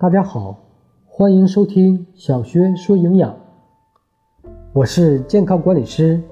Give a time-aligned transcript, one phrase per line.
[0.00, 0.56] 大家好，
[1.08, 3.34] 欢迎收听小薛说营养。
[4.72, 6.22] 我是健康管理师，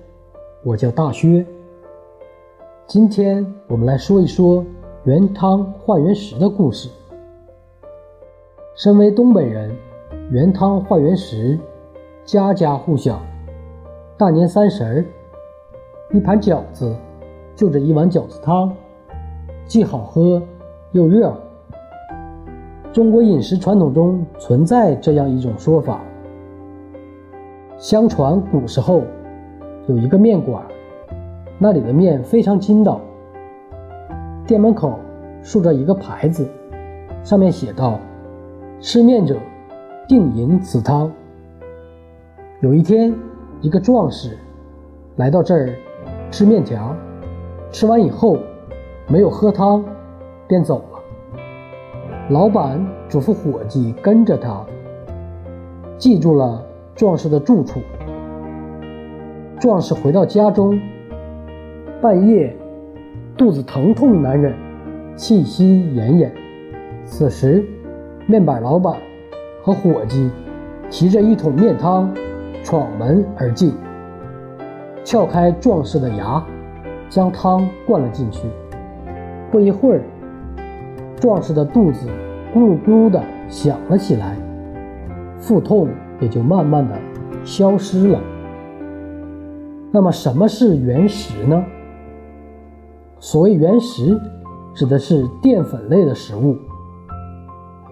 [0.62, 1.44] 我叫大薛。
[2.86, 4.64] 今天我们来说一说
[5.02, 6.88] 原汤化原食的故事。
[8.76, 9.76] 身为东北人，
[10.30, 11.58] 原汤化原食，
[12.24, 13.20] 家家户晓。
[14.16, 15.04] 大年三十儿，
[16.12, 16.94] 一盘饺子，
[17.56, 18.72] 就着一碗饺子汤，
[19.66, 20.40] 既好喝
[20.92, 21.45] 又热乎。
[22.96, 26.00] 中国饮食传统中存在这样一种说法：
[27.76, 29.02] 相传古时候
[29.86, 30.64] 有一个面馆，
[31.58, 32.98] 那里的面非常筋道。
[34.46, 34.98] 店门口
[35.42, 36.48] 竖着一个牌子，
[37.22, 37.98] 上面写道
[38.80, 39.36] ：“吃面者，
[40.08, 41.12] 定饮此汤。”
[42.62, 43.14] 有一天，
[43.60, 44.38] 一个壮士
[45.16, 45.68] 来到这儿
[46.30, 46.96] 吃面条，
[47.70, 48.38] 吃完以后
[49.06, 49.84] 没有喝汤，
[50.48, 50.95] 便走了。
[52.28, 54.66] 老板嘱咐伙计跟着他，
[55.96, 56.60] 记住了
[56.96, 57.78] 壮士的住处。
[59.60, 60.76] 壮士回到家中，
[62.02, 62.52] 半夜
[63.36, 64.52] 肚子疼痛难忍，
[65.14, 66.28] 气息奄奄。
[67.04, 67.64] 此时，
[68.26, 68.96] 面板老板
[69.62, 70.28] 和伙计
[70.90, 72.12] 提着一桶面汤
[72.64, 73.72] 闯门而进，
[75.04, 76.44] 撬开壮士的牙，
[77.08, 78.48] 将汤灌了进去。
[79.48, 80.02] 不一会儿。
[81.20, 82.08] 壮士的肚子
[82.54, 84.36] 咕噜咕噜的响了起来，
[85.38, 85.88] 腹痛
[86.20, 86.94] 也就慢慢的
[87.44, 88.20] 消失了。
[89.90, 91.64] 那么什么是原食呢？
[93.18, 94.20] 所谓原食，
[94.74, 96.56] 指的是淀粉类的食物。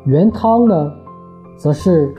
[0.05, 0.93] 原汤呢，
[1.57, 2.15] 则是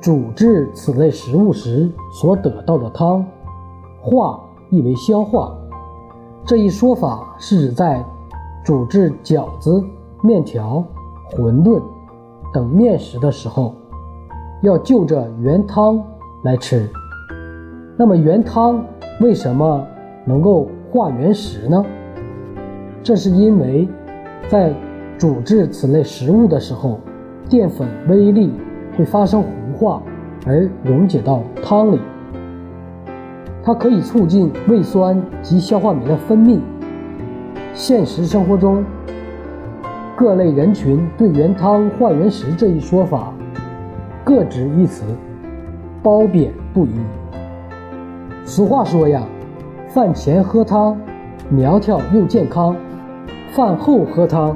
[0.00, 3.24] 煮制此类食物时所得到的汤。
[4.00, 5.54] 化意为消化，
[6.46, 8.02] 这一说法是指在
[8.64, 9.84] 煮制饺子。
[10.22, 10.84] 面条、
[11.30, 11.80] 馄饨
[12.52, 13.74] 等面食的时候，
[14.62, 16.02] 要就着原汤
[16.42, 16.88] 来吃。
[17.96, 18.84] 那么原汤
[19.20, 19.86] 为什么
[20.26, 21.84] 能够化原食呢？
[23.02, 23.88] 这是因为，
[24.48, 24.74] 在
[25.16, 27.00] 煮制此类食物的时候，
[27.48, 28.52] 淀粉微粒
[28.98, 30.02] 会发生糊化
[30.46, 31.98] 而溶解到汤里，
[33.62, 36.58] 它可以促进胃酸及消化酶的分泌。
[37.72, 38.84] 现实生活中，
[40.20, 43.32] 各类人群对原汤化原食这一说法
[44.22, 45.02] 各执一词，
[46.02, 46.90] 褒贬不一。
[48.44, 49.22] 俗话说呀，
[49.88, 50.94] 饭前喝汤
[51.48, 52.76] 苗条又健康，
[53.54, 54.54] 饭后喝汤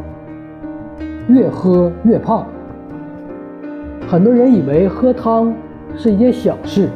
[1.28, 2.46] 越喝越胖。
[4.06, 5.50] 很多人以为喝汤
[5.96, 6.90] 是一件小事，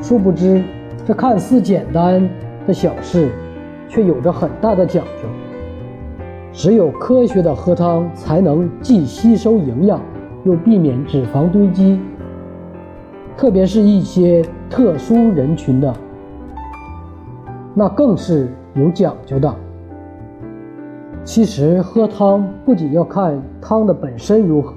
[0.00, 0.62] 殊不知
[1.04, 2.22] 这看似简单
[2.68, 3.30] 的小事，
[3.88, 5.28] 却有着很大的讲究。
[6.56, 10.00] 只有科学的喝汤，才能既吸收营养，
[10.44, 12.00] 又避免脂肪堆积。
[13.36, 15.94] 特别是一些特殊人群的，
[17.74, 19.54] 那更是有讲究的。
[21.24, 24.72] 其实喝汤不仅要看汤的本身如何，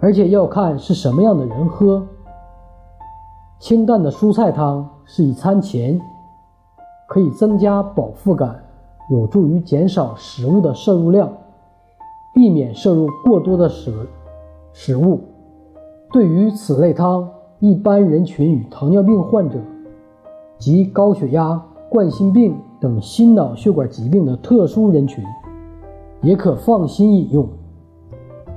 [0.00, 2.02] 而且要看是什么样的人喝。
[3.58, 6.00] 清淡的蔬菜汤是以餐前，
[7.06, 8.64] 可以增加饱腹感。
[9.10, 11.32] 有助于减少食物的摄入量，
[12.34, 13.90] 避免摄入过多的食
[14.74, 15.20] 食物。
[16.12, 17.26] 对于此类汤，
[17.58, 19.58] 一般人群与糖尿病患者
[20.58, 25.24] 及高血压、冠心病等心脑血管疾病的特殊人群，
[26.20, 27.48] 也可放心饮用。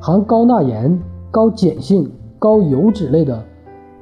[0.02, 1.00] 含高钠盐、
[1.32, 3.42] 高碱性、高油脂类的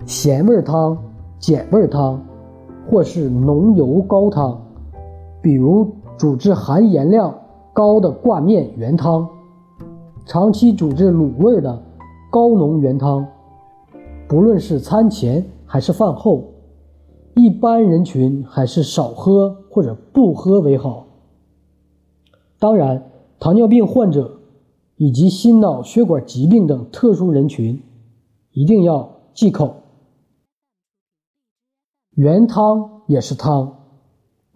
[0.08, 0.98] 咸味汤、
[1.40, 2.20] 碱味汤，
[2.90, 4.60] 或是浓油高汤，
[5.44, 5.88] 比如。
[6.20, 7.34] 煮制含盐量
[7.72, 9.26] 高的挂面原汤，
[10.26, 11.82] 长期煮制卤味的
[12.30, 13.26] 高浓原汤，
[14.28, 16.44] 不论是餐前还是饭后，
[17.36, 21.08] 一般人群还是少喝或者不喝为好。
[22.60, 24.42] 当然，糖尿病患者
[24.98, 27.82] 以及心脑血管疾病等特殊人群
[28.52, 29.74] 一定要忌口。
[32.12, 33.79] 原汤也是汤。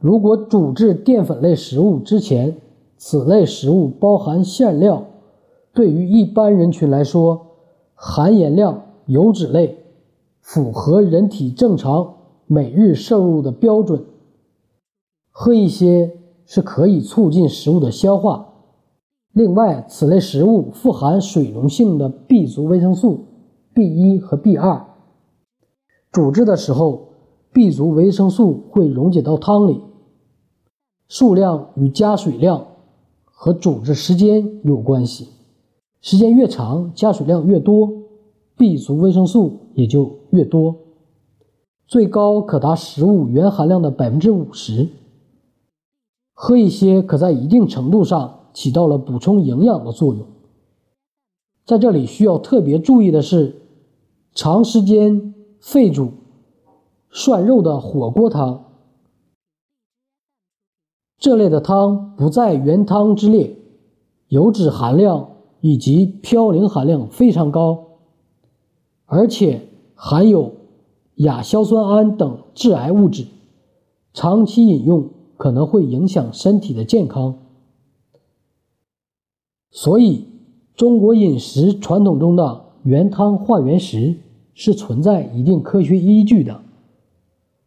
[0.04, 2.58] 如果煮制淀粉类食物之前，
[2.98, 5.06] 此类食物包含馅料，
[5.74, 7.40] 对于一般人群来说，
[7.96, 9.78] 含盐量、油脂类
[10.42, 12.16] 符合人体正常
[12.48, 14.04] 每日摄入的标准，
[15.32, 16.12] 喝一些
[16.46, 18.50] 是可以促进食物的消化。
[19.32, 23.22] 另外，此类食物富含水溶性的 B 族维生素
[23.74, 24.86] B 一和 B 二，
[26.12, 27.08] 煮制的时候
[27.54, 29.80] ，B 族维生素会溶解到汤里。
[31.08, 32.66] 数量与加水量
[33.24, 35.30] 和煮制时间有关系，
[36.02, 37.92] 时间越长，加水量越多
[38.58, 40.76] ，B 族维生素也就越多，
[41.88, 44.90] 最高可达食物原含量的百分之五十。
[46.34, 50.26] 喝一些可在一定程度上起到了补充营养的作用。
[51.66, 53.62] 在这里需要特别注意的是，
[54.34, 56.12] 长时间沸煮
[57.10, 58.66] 涮肉的火锅汤，
[61.24, 63.56] 这类的汤不在原汤之列，
[64.28, 65.30] 油脂含量
[65.62, 67.86] 以及嘌呤含量非常高，
[69.06, 69.62] 而且
[69.96, 70.52] 含有
[71.16, 73.28] 亚硝酸胺等致癌物质，
[74.14, 75.12] 长期饮用。
[75.36, 77.40] 可能会影响身体的健康，
[79.72, 80.26] 所以
[80.76, 84.16] 中国饮食传统中的原汤化原食
[84.54, 86.62] 是存在一定科学依据的。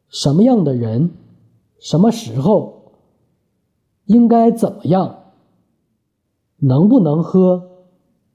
[0.09, 1.11] 什么样的人，
[1.79, 2.76] 什么时候
[4.07, 5.17] 应该怎么样，
[6.57, 7.69] 能不能喝，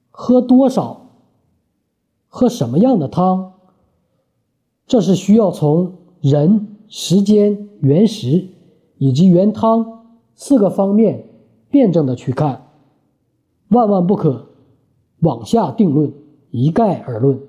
[0.09, 1.01] 喝多少，
[2.27, 3.53] 喝什么样的汤，
[4.87, 8.47] 这是需要从人、时间、原食。
[9.03, 11.27] 以及原汤四个方面
[11.71, 12.67] 辩证的去看，
[13.69, 14.45] 万万不可
[15.21, 16.13] 往下定论，
[16.51, 17.41] 一概而论。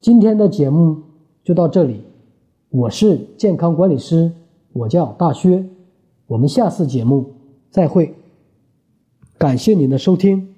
[0.00, 1.00] 今天的节目
[1.44, 2.00] 就到这里，
[2.70, 4.32] 我是健康管理师，
[4.72, 5.64] 我叫大薛，
[6.26, 7.34] 我们下次节目
[7.70, 8.14] 再会，
[9.36, 10.53] 感谢您的收听。